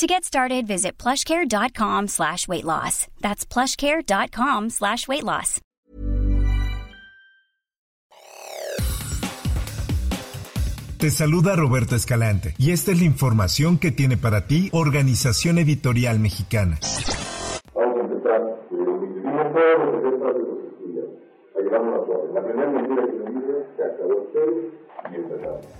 [0.00, 3.06] To get started, visit plushcare.com slash weight loss.
[3.20, 5.60] That's plushcare.com slash weight loss.
[10.96, 16.18] Te saluda Roberto Escalante y esta es la información que tiene para ti Organización Editorial
[16.18, 16.78] Mexicana.
[21.70, 24.70] La primera que el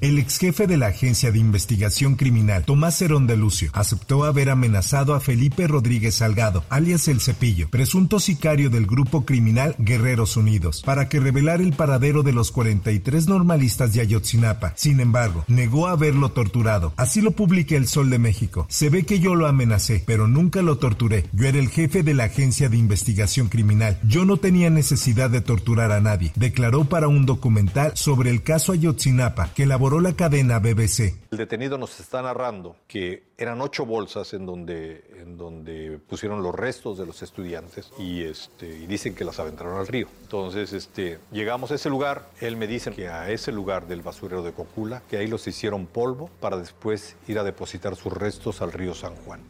[0.00, 4.50] el ex jefe de la Agencia de Investigación Criminal, Tomás Herón de Lucio, aceptó haber
[4.50, 10.82] amenazado a Felipe Rodríguez Salgado, alias El Cepillo, presunto sicario del grupo criminal Guerreros Unidos,
[10.84, 14.72] para que revelara el paradero de los 43 normalistas de Ayotzinapa.
[14.76, 16.92] Sin embargo, negó haberlo torturado.
[16.96, 18.66] Así lo publica El Sol de México.
[18.70, 21.26] Se ve que yo lo amenacé, pero nunca lo torturé.
[21.32, 24.00] Yo era el jefe de la Agencia de Investigación Criminal.
[24.02, 28.72] Yo no tenía necesidad de torturar a nadie, declaró para un documental sobre el caso
[28.72, 31.14] Ayotzinapa que elaboró la cadena BBC.
[31.30, 36.54] El detenido nos está narrando que eran ocho bolsas en donde, en donde pusieron los
[36.54, 40.08] restos de los estudiantes y, este, y dicen que las aventaron al río.
[40.22, 44.42] Entonces este, llegamos a ese lugar, él me dice que a ese lugar del basurero
[44.42, 48.72] de Cocula, que ahí los hicieron polvo para después ir a depositar sus restos al
[48.72, 49.40] río San Juan.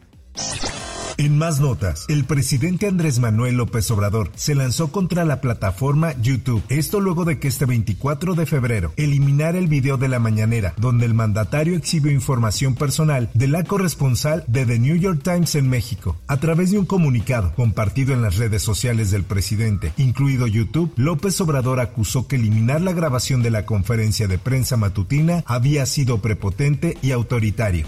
[1.23, 6.61] En más notas, el presidente Andrés Manuel López Obrador se lanzó contra la plataforma YouTube.
[6.67, 11.05] Esto luego de que este 24 de febrero eliminara el video de la mañanera, donde
[11.05, 16.17] el mandatario exhibió información personal de la corresponsal de The New York Times en México.
[16.27, 21.39] A través de un comunicado compartido en las redes sociales del presidente, incluido YouTube, López
[21.39, 26.97] Obrador acusó que eliminar la grabación de la conferencia de prensa matutina había sido prepotente
[27.01, 27.87] y autoritario.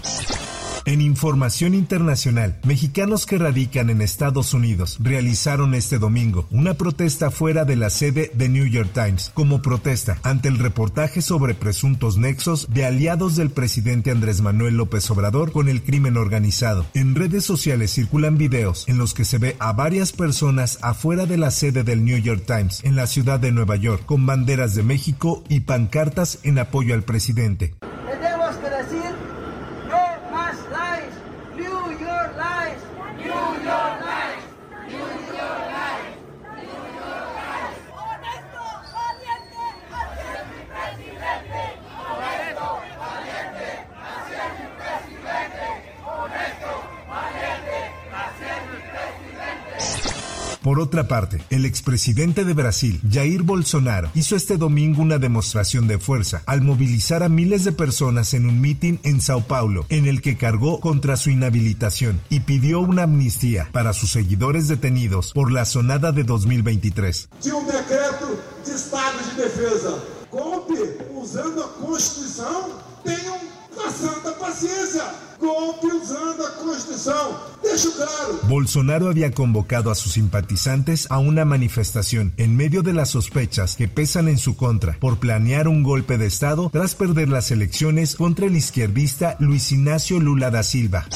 [0.86, 7.64] En información internacional, mexicanos que radican en Estados Unidos realizaron este domingo una protesta fuera
[7.64, 12.68] de la sede de New York Times como protesta ante el reportaje sobre presuntos nexos
[12.70, 16.86] de aliados del presidente Andrés Manuel López Obrador con el crimen organizado.
[16.94, 21.36] En redes sociales circulan videos en los que se ve a varias personas afuera de
[21.36, 24.84] la sede del New York Times en la ciudad de Nueva York con banderas de
[24.84, 27.74] México y pancartas en apoyo al presidente.
[50.66, 56.00] Por otra parte, el expresidente de Brasil, Jair Bolsonaro, hizo este domingo una demostración de
[56.00, 60.20] fuerza al movilizar a miles de personas en un mitin en Sao Paulo, en el
[60.20, 65.64] que cargó contra su inhabilitación y pidió una amnistía para sus seguidores detenidos por la
[65.66, 67.28] sonada de 2023.
[67.38, 69.90] Si un decreto de estado de defensa
[71.14, 72.72] usando a Constitución,
[73.04, 73.45] tengan
[78.48, 83.88] Bolsonaro había convocado a sus simpatizantes a una manifestación en medio de las sospechas que
[83.88, 88.46] pesan en su contra por planear un golpe de Estado tras perder las elecciones contra
[88.46, 91.06] el izquierdista Luis Ignacio Lula da Silva.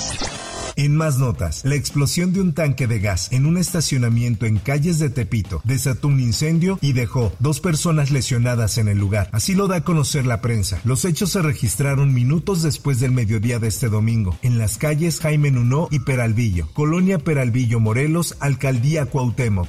[0.81, 4.99] En más notas, la explosión de un tanque de gas en un estacionamiento en calles
[4.99, 9.29] de Tepito desató un incendio y dejó dos personas lesionadas en el lugar.
[9.31, 10.81] Así lo da a conocer la prensa.
[10.85, 15.51] Los hechos se registraron minutos después del mediodía de este domingo, en las calles Jaime
[15.51, 19.69] Nuno y Peralvillo, Colonia Peralvillo Morelos, Alcaldía Cuauhtémoc.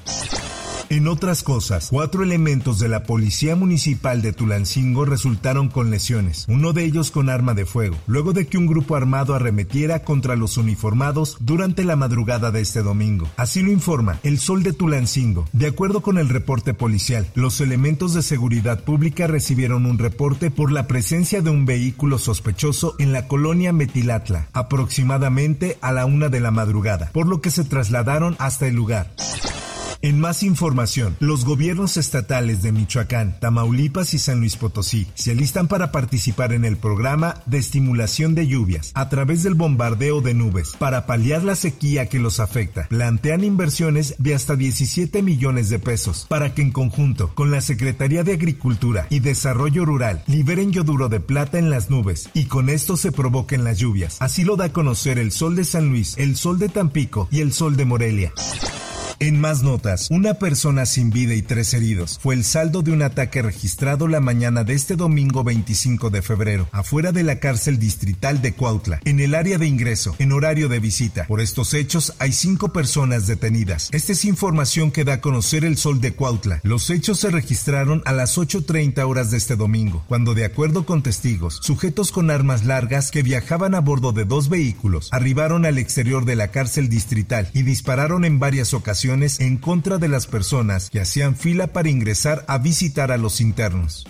[0.92, 6.74] En otras cosas, cuatro elementos de la Policía Municipal de Tulancingo resultaron con lesiones, uno
[6.74, 10.58] de ellos con arma de fuego, luego de que un grupo armado arremetiera contra los
[10.58, 13.30] uniformados durante la madrugada de este domingo.
[13.38, 15.48] Así lo informa El Sol de Tulancingo.
[15.54, 20.74] De acuerdo con el reporte policial, los elementos de seguridad pública recibieron un reporte por
[20.74, 26.42] la presencia de un vehículo sospechoso en la colonia Metilatla, aproximadamente a la una de
[26.42, 29.10] la madrugada, por lo que se trasladaron hasta el lugar.
[30.04, 35.68] En más información, los gobiernos estatales de Michoacán, Tamaulipas y San Luis Potosí se alistan
[35.68, 40.72] para participar en el programa de estimulación de lluvias a través del bombardeo de nubes
[40.80, 42.88] para paliar la sequía que los afecta.
[42.88, 48.24] Plantean inversiones de hasta 17 millones de pesos para que en conjunto con la Secretaría
[48.24, 52.98] de Agricultura y Desarrollo Rural liberen yoduro de plata en las nubes y con esto
[52.98, 54.18] se provoquen las lluvias.
[54.20, 57.42] Así lo da a conocer el Sol de San Luis, el Sol de Tampico y
[57.42, 58.34] el Sol de Morelia.
[59.22, 63.04] En más notas, una persona sin vida y tres heridos fue el saldo de un
[63.04, 68.42] ataque registrado la mañana de este domingo 25 de febrero, afuera de la cárcel distrital
[68.42, 71.28] de Cuautla, en el área de ingreso, en horario de visita.
[71.28, 73.90] Por estos hechos hay cinco personas detenidas.
[73.92, 76.60] Esta es información que da a conocer el Sol de Cuautla.
[76.64, 81.04] Los hechos se registraron a las 8.30 horas de este domingo, cuando de acuerdo con
[81.04, 86.26] testigos, sujetos con armas largas que viajaban a bordo de dos vehículos arribaron al exterior
[86.26, 91.02] de la cárcel distrital y dispararon en varias ocasiones en contra de las personas que
[91.02, 94.06] hacían fila para ingresar a visitar a los internos.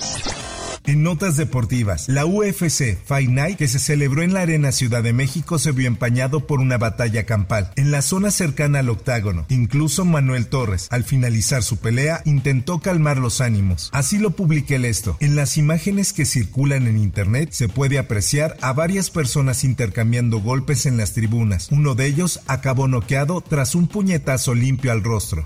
[0.85, 5.13] En notas deportivas, la UFC Fight Night que se celebró en la Arena Ciudad de
[5.13, 9.45] México se vio empañado por una batalla campal en la zona cercana al octágono.
[9.49, 13.89] Incluso Manuel Torres, al finalizar su pelea, intentó calmar los ánimos.
[13.93, 15.17] Así lo publiqué el esto.
[15.19, 20.85] En las imágenes que circulan en internet se puede apreciar a varias personas intercambiando golpes
[20.85, 21.69] en las tribunas.
[21.71, 25.45] Uno de ellos acabó noqueado tras un puñetazo limpio al rostro.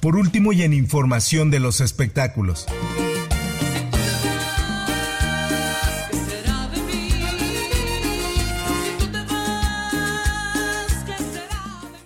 [0.00, 2.66] Por último y en información de los espectáculos.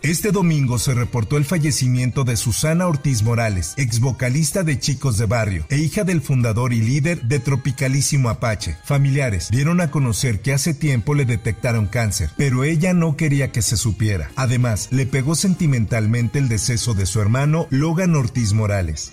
[0.07, 5.27] Este domingo se reportó el fallecimiento de Susana Ortiz Morales, ex vocalista de Chicos de
[5.27, 8.77] Barrio e hija del fundador y líder de Tropicalísimo Apache.
[8.85, 13.63] Familiares dieron a conocer que hace tiempo le detectaron cáncer, pero ella no quería que
[13.63, 14.31] se supiera.
[14.37, 19.13] Además, le pegó sentimentalmente el deceso de su hermano Logan Ortiz Morales.